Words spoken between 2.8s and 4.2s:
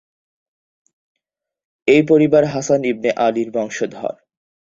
ইবনে আলির বংশধর।